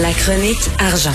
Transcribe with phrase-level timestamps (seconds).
[0.00, 1.12] La chronique argent.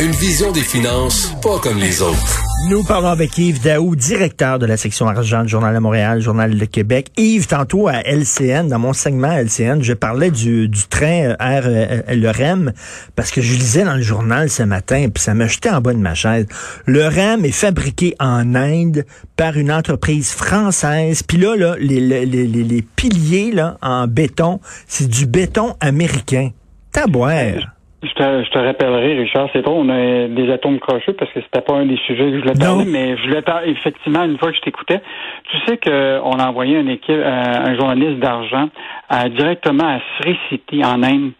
[0.00, 2.40] Une vision des finances pas comme les autres.
[2.68, 6.56] Nous parlons avec Yves Daou, directeur de la section argent du Journal de Montréal, Journal
[6.56, 7.10] de Québec.
[7.16, 12.02] Yves, tantôt à LCN, dans mon segment LCN, je parlais du, du train R, euh,
[12.10, 12.72] le REM,
[13.16, 15.92] parce que je lisais dans le journal ce matin, puis ça m'a jeté en bas
[15.92, 16.46] de ma chaise.
[16.84, 21.24] Le REM est fabriqué en Inde par une entreprise française.
[21.24, 26.52] Puis là, là les, les, les, les piliers là, en béton, c'est du béton américain.
[26.96, 27.76] Taboire.
[28.02, 31.40] Je te, je te rappellerai, Richard, c'est drôle, on a des atomes crochus parce que
[31.42, 34.38] c'était pas un des sujets que je voulais parler, mais je voulais parler effectivement une
[34.38, 35.02] fois que je t'écoutais.
[35.50, 38.68] Tu sais qu'on a envoyé une équipe, euh, un journaliste d'argent
[39.12, 41.32] euh, directement à Sri City en Inde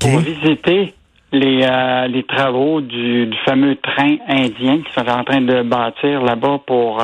[0.00, 0.94] pour visiter
[1.32, 6.22] les, euh, les travaux du, du, fameux train indien qui sont en train de bâtir
[6.22, 7.02] là-bas pour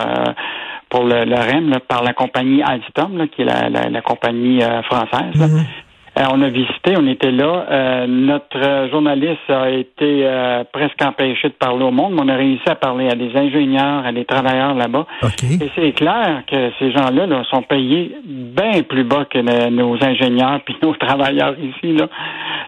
[0.89, 5.34] pour le, le REM par la compagnie Alstom, qui est la, la, la compagnie française.
[5.34, 5.81] Mm-hmm.
[6.19, 7.67] Euh, on a visité, on était là.
[7.71, 12.37] Euh, notre journaliste a été euh, presque empêché de parler au monde, mais on a
[12.37, 15.07] réussi à parler à des ingénieurs, à des travailleurs là-bas.
[15.43, 19.39] Et c'est clair que ces gens-là là, sont payés bien plus bas que
[19.71, 21.95] nos ingénieurs puis nos travailleurs ici.
[21.97, 22.09] Là.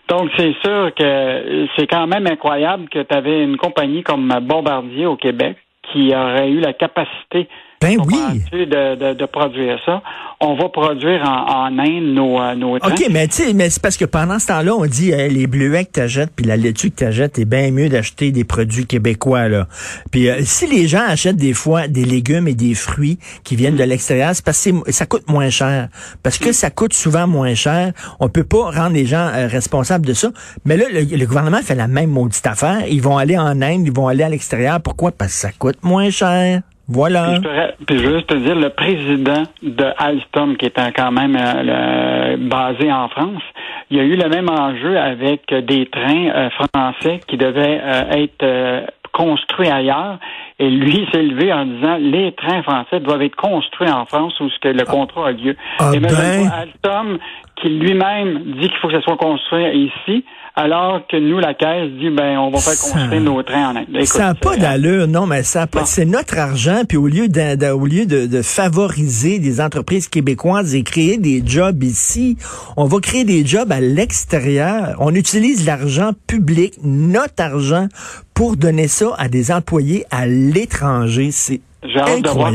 [0.09, 5.05] Donc c'est sûr que c'est quand même incroyable que tu avais une compagnie comme Bombardier
[5.05, 5.57] au Québec
[5.93, 7.47] qui aurait eu la capacité
[7.85, 8.67] ben oui.
[8.67, 10.03] De, de, produire ça.
[10.41, 13.97] On va produire en, Inde nos, euh, nos OK, mais tu sais, mais c'est parce
[13.97, 16.97] que pendant ce temps-là, on dit les bleuets que tu achètes puis la laitue que
[16.97, 19.67] tu achètes, c'est bien mieux d'acheter des produits québécois là.
[20.11, 23.77] Puis euh, si les gens achètent des fois des légumes et des fruits qui viennent
[23.77, 25.89] de l'extérieur, c'est parce que ça coûte moins cher.
[26.23, 30.07] Parce que ça coûte souvent moins cher, on peut pas rendre les gens euh, responsables
[30.07, 30.29] de ça.
[30.65, 32.83] Mais là, le, le, gouvernement fait la même maudite affaire.
[32.89, 34.81] Ils vont aller en Inde, ils vont aller à l'extérieur.
[34.81, 35.13] Pourquoi?
[35.13, 36.63] Parce que ça coûte moins cher.
[36.87, 37.41] Voilà.
[37.87, 42.37] Puis je, veux juste te dire, le président de Alstom, qui était quand même euh,
[42.37, 43.43] basé en France,
[43.91, 48.25] il y a eu le même enjeu avec des trains euh, français qui devaient euh,
[48.25, 50.19] être construits ailleurs.
[50.59, 54.49] Et lui s'est levé en disant les trains français doivent être construits en France où
[54.61, 54.91] que le ah.
[54.91, 55.57] contrat a lieu.
[55.79, 56.51] Ah Et même ben.
[56.51, 57.19] Alstom,
[57.57, 60.25] qui lui-même dit qu'il faut que ça soit construit ici,
[60.57, 64.05] alors que nous, la Caisse, dit, ben, on va faire construire nos trains en Inde.
[64.05, 67.87] ça n'a pas d'allure, non, mais ça pas, c'est notre argent, puis au lieu, au
[67.87, 72.37] lieu de, de, favoriser des entreprises québécoises et créer des jobs ici,
[72.77, 74.95] on va créer des jobs à l'extérieur.
[75.01, 77.89] On utilise l'argent public, notre argent,
[78.35, 81.31] pour donner ça à des employés à l'étranger.
[81.31, 82.51] C'est j'ai hâte de voir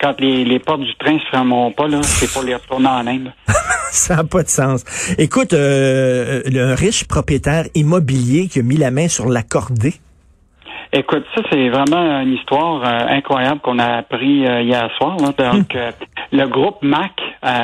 [0.00, 3.06] quand, les, les, portes du train se fermeront pas, là, c'est pour les retourner en
[3.06, 3.32] Inde.
[3.92, 4.84] ça n'a pas de sens.
[5.18, 9.94] Écoute, euh, le riche propriétaire immobilier qui a mis la main sur l'accordé.
[10.92, 15.16] Écoute, ça c'est vraiment une histoire euh, incroyable qu'on a appris euh, hier soir.
[15.18, 15.32] Là.
[15.38, 15.92] Donc, hum.
[16.32, 17.12] le groupe Mac,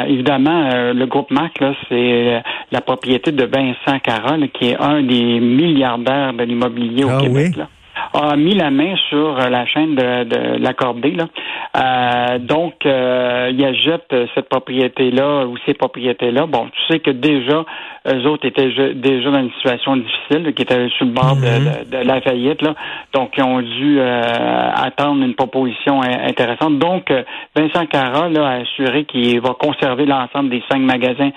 [0.08, 5.40] évidemment, le groupe Mac, là, c'est la propriété de Vincent Carole, qui est un des
[5.40, 7.56] milliardaires de l'immobilier au ah Québec.
[7.56, 7.68] Là
[8.16, 11.10] a mis la main sur euh, la chaîne de, de l'accordé.
[11.10, 11.26] Là.
[11.76, 16.46] Euh, donc, euh, il achète cette propriété-là ou ces propriétés-là.
[16.46, 17.64] Bon, tu sais que déjà,
[18.08, 21.90] eux autres étaient déjà dans une situation difficile, qui étaient sur le bord de, mm-hmm.
[21.90, 22.62] de, la faillite.
[22.62, 22.74] Là.
[23.12, 26.78] Donc, ils ont dû attendre une proposition intéressante.
[26.78, 27.12] Donc,
[27.56, 31.30] Vincent Cara là, a assuré qu'il va conserver l'ensemble des cinq magasins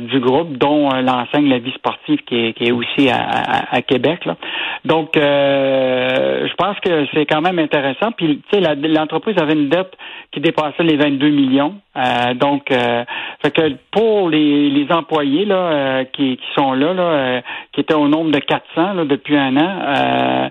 [0.00, 4.24] du groupe, dont l'enseigne La Vie sportive qui est, qui est aussi à, à, Québec.
[4.24, 4.36] Là.
[4.84, 8.12] Donc, euh, je pense que c'est quand même intéressant.
[8.12, 9.92] Puis, tu sais, l'entreprise avait une dette
[10.32, 11.76] qui dépassait les 22 millions.
[11.96, 13.04] Euh, donc, euh,
[13.40, 17.94] fait que pour les, les employés là euh, qui, qui sont là, là qui étaient
[17.94, 20.50] au nombre de 400 là, depuis un an,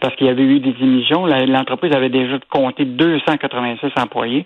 [0.00, 4.44] parce qu'il y avait eu des émissions, l'entreprise avait déjà compté 286 employés.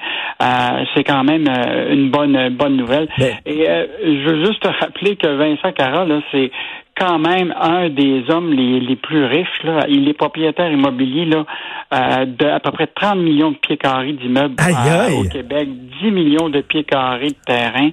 [0.94, 1.46] c'est quand même
[1.90, 3.08] une bonne bonne nouvelle.
[3.46, 6.50] Et je veux juste te rappeler que Vincent Cara, là, c'est
[6.98, 9.62] quand même un des hommes les, les plus riches.
[9.64, 9.84] Là.
[9.88, 11.44] Il est propriétaire immobilier là,
[11.92, 15.68] euh, de à peu près 30 millions de pieds carrés d'immeubles euh, au Québec,
[16.02, 17.90] 10 millions de pieds carrés de terrain.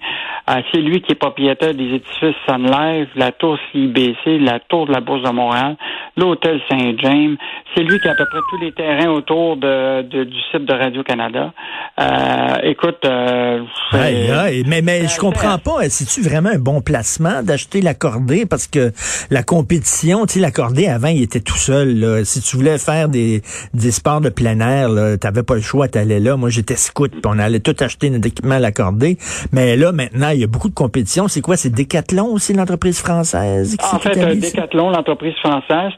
[0.49, 4.87] Euh, c'est lui qui est propriétaire des édifices Sun Life, la tour CIBC, la tour
[4.87, 5.75] de la Bourse de Montréal,
[6.17, 7.37] l'hôtel Saint-James.
[7.75, 10.73] C'est lui qui a à peu près tous les terrains autour de, du site de
[10.73, 11.53] Radio-Canada.
[11.99, 13.61] Euh, écoute, euh,
[13.93, 15.89] mais, mais je comprends pas.
[15.89, 18.45] C'est-tu vraiment un bon placement d'acheter l'accordé?
[18.45, 18.92] Parce que
[19.29, 21.99] la compétition, tu sais, l'accordé avant, il était tout seul.
[21.99, 22.25] Là.
[22.25, 23.41] Si tu voulais faire des,
[23.73, 26.37] des sports de plein air, tu n'avais pas le choix, tu allais là.
[26.37, 29.17] Moi, j'étais scout, puis on allait tout acheter notre équipement à l'accordé.
[29.51, 31.27] Mais là, maintenant, il y a beaucoup de compétition.
[31.27, 31.55] C'est quoi?
[31.55, 33.77] C'est Decathlon aussi, l'entreprise française?
[33.93, 35.93] en fait, Decathlon, l'entreprise française.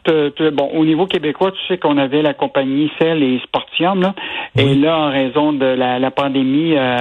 [0.53, 4.01] bon, au niveau québécois, tu sais qu'on avait la compagnie Cell et Sportium.
[4.01, 4.15] Là,
[4.57, 7.00] Et là, en raison de la, pandémie, euh,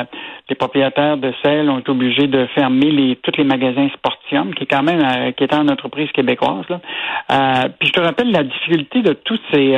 [0.49, 4.65] les propriétaires de Cell ont été obligés de fermer les, tous les magasins Sportium, qui
[4.65, 6.65] est quand même euh, qui est une entreprise québécoise.
[6.69, 6.81] Là.
[7.31, 9.77] Euh, puis je te rappelle la difficulté de toutes ces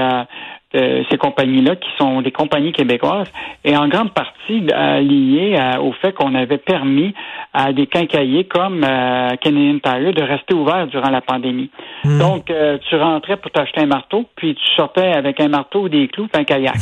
[1.11, 3.31] ces compagnies-là, qui sont des compagnies québécoises,
[3.65, 7.15] et en grande partie euh, liées au fait qu'on avait permis
[7.53, 11.71] à des quincailliers comme euh, Canadian Tire de rester ouverts durant la pandémie.
[12.05, 12.19] Hmm.
[12.19, 16.09] Donc, euh, tu rentrais pour t'acheter un marteau, puis tu sortais avec un marteau, des
[16.09, 16.77] clous, puis un kayak.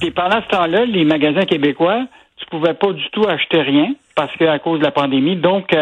[0.00, 2.04] puis pendant ce temps-là, les magasins québécois,
[2.36, 5.36] tu pouvais pas du tout acheter rien parce que à cause de la pandémie.
[5.36, 5.74] Donc,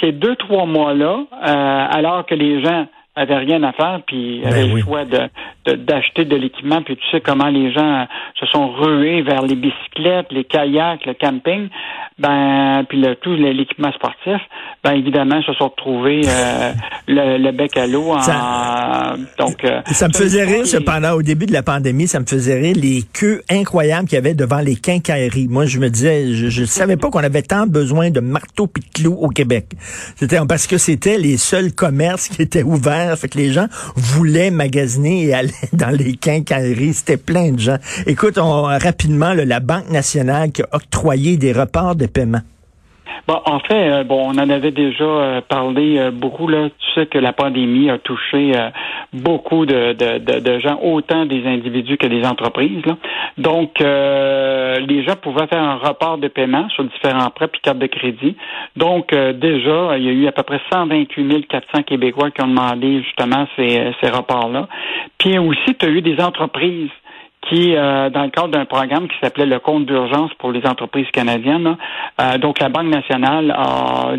[0.00, 2.86] ces deux trois mois-là, alors que les gens
[3.18, 5.28] avait rien à faire, puis ben avait le choix de,
[5.76, 8.06] d'acheter de, l'équipement, puis tu sais comment les gens
[8.38, 11.68] se sont rués vers les bicyclettes, les kayaks, le camping,
[12.18, 14.40] ben puis le, tout l'équipement sportif,
[14.82, 16.72] ben évidemment se sont retrouvés euh,
[17.06, 18.18] le, bec à l'eau.
[18.20, 22.26] Ça, donc euh, ça me faisait rire cependant au début de la pandémie, ça me
[22.26, 25.48] faisait rire les queues incroyables qu'il y avait devant les quincailleries.
[25.48, 28.80] Moi je me disais, je, ne savais pas qu'on avait tant besoin de marteaux et
[28.80, 29.66] de clous au Québec.
[30.16, 33.66] C'était parce que c'était les seuls commerces qui étaient ouverts fait que les gens
[33.96, 36.94] voulaient magasiner et aller dans les quincailleries.
[36.94, 37.78] C'était plein de gens.
[38.06, 42.42] Écoute, on, rapidement, la Banque nationale qui a octroyé des reports de paiement.
[43.26, 46.68] Bon, en fait, euh, bon, on en avait déjà euh, parlé euh, beaucoup là.
[46.70, 48.52] Tu sais que la pandémie a touché
[49.12, 52.84] beaucoup de, de, de, gens, autant des individus que des entreprises.
[52.86, 52.96] Là.
[53.36, 57.86] Donc, les gens pouvaient faire un report de paiement sur différents prêts puis cartes de
[57.86, 58.36] crédit.
[58.76, 63.02] Donc, déjà, il y a eu à peu près 128 400 Québécois qui ont demandé
[63.02, 64.68] justement ces, ces reports-là.
[65.18, 66.90] Puis aussi, tu as eu des entreprises
[67.48, 71.10] qui, euh, dans le cadre d'un programme qui s'appelait le compte d'urgence pour les entreprises
[71.12, 71.76] canadiennes,
[72.20, 74.12] euh, donc la Banque nationale a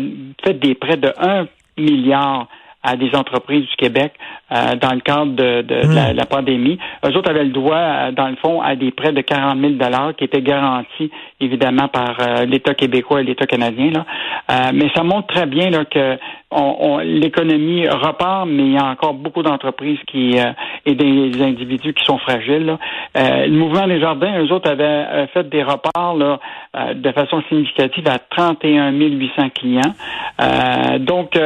[0.44, 1.46] fait des prêts de 1
[1.78, 2.46] milliard
[2.82, 4.14] à des entreprises du Québec
[4.52, 6.16] euh, dans le cadre de, hmm.
[6.16, 6.78] la, pandémie.
[7.04, 9.74] Eux autres avaient le droit, dans le fond, à des prêts de 40 000
[10.16, 11.10] qui étaient garantis,
[11.40, 12.16] évidemment, par
[12.46, 13.90] l'État québécois et l'État canadien.
[13.90, 14.72] Là.
[14.72, 16.18] mais ça montre très bien là, que
[16.52, 20.52] on, l'économie repart, mais il y a encore beaucoup d'entreprises qui euh,
[20.84, 22.76] et des individus qui sont fragiles.
[23.16, 26.40] Euh, le mouvement des jardins, eux autres avaient euh, fait des reparts là,
[26.94, 30.98] de façon significative à 31 800 clients.
[30.98, 31.38] donc,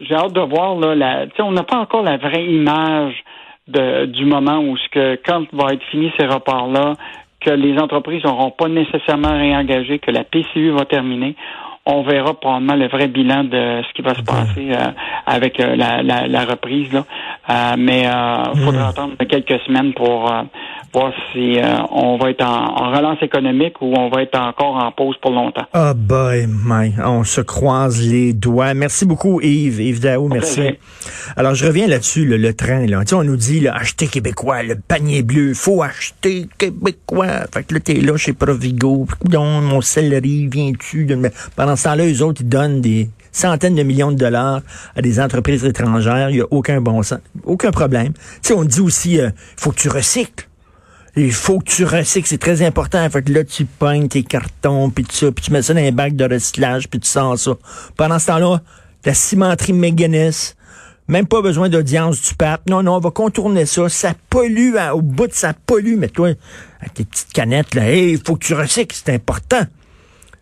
[0.00, 3.14] j'ai hâte de voir là, la, on n'a pas encore la vraie image
[3.68, 6.94] de, du moment où ce que quand va être fini ces reparts-là,
[7.40, 11.36] que les entreprises n'auront pas nécessairement réengagé, que la PCU va terminer
[11.86, 14.90] on verra probablement le vrai bilan de ce qui va se passer euh,
[15.26, 16.92] avec euh, la, la, reprise.
[16.92, 17.04] Là.
[17.50, 18.02] Euh, mais
[18.54, 18.90] il faudra hmm.
[18.90, 20.32] attendre quelques semaines pour
[20.94, 21.58] voir si
[21.90, 25.66] on va être en, relance économique ou on va être encore en pause pour longtemps.
[25.72, 26.48] Ah oh boy,
[27.04, 28.72] on se croise les doigts.
[28.74, 30.62] Merci beaucoup Yves, Yves Daou, merci.
[31.36, 32.86] Alors je reviens là-dessus, le, train.
[32.86, 33.04] Là.
[33.04, 37.46] Tu on nous dit là, acheter québécois, le panier bleu, faut acheter québécois.
[37.52, 41.04] Fait que là, t'es là chez Provigo, mon céleri, viens-tu?
[41.04, 44.60] De pendant pendant ce temps-là, eux autres, ils donnent des centaines de millions de dollars
[44.94, 46.30] à des entreprises étrangères.
[46.30, 48.12] Il n'y a aucun bon sens, aucun problème.
[48.12, 50.48] Tu sais, on dit aussi, il euh, faut que tu recycles.
[51.16, 53.08] Il faut que tu recycles, c'est très important.
[53.08, 55.80] Fait que là, tu peignes tes cartons, puis tout ça, puis tu mets ça dans
[55.80, 57.52] un bac de recyclage, puis tu sens ça.
[57.96, 58.62] Pendant ce temps-là,
[59.04, 60.56] la cimenterie McGuinness,
[61.06, 62.62] même pas besoin d'audience du pape.
[62.68, 63.88] Non, non, on va contourner ça.
[63.88, 65.96] Ça pollue, au bout de ça pollue.
[65.96, 66.30] Mais toi,
[66.80, 69.62] avec tes petites canettes, là, il faut que tu recycles, c'est important.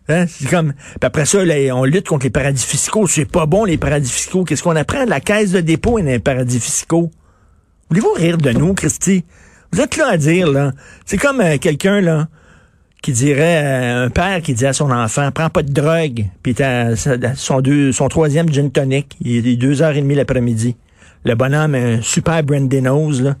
[0.09, 0.25] Hein?
[0.27, 0.73] C'est comme.
[1.01, 1.39] après ça,
[1.73, 3.07] on lutte contre les paradis fiscaux.
[3.07, 4.43] C'est pas bon, les paradis fiscaux.
[4.43, 5.05] Qu'est-ce qu'on apprend?
[5.05, 7.11] La caisse de dépôt et les paradis fiscaux.
[7.89, 9.23] Voulez-vous rire de nous, Christy?
[9.73, 10.71] Vous êtes là à dire, là.
[11.05, 12.27] C'est comme euh, quelqu'un, là,
[13.01, 16.53] qui dirait, euh, un père qui dit à son enfant, prends pas de drogue, puis
[16.53, 17.61] t'as son,
[17.91, 19.17] son troisième gin tonic.
[19.19, 20.77] Il est deux heures et demie l'après-midi.
[21.25, 23.35] Le bonhomme, un super brandy nose, là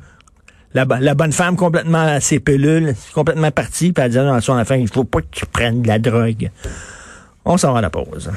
[0.73, 4.75] la, bonne femme complètement à ses pilules, complètement partie, puis elle dit à son enfant,
[4.75, 6.49] il faut pas que tu prennes de la drogue.
[7.45, 8.31] On s'en va à la pause.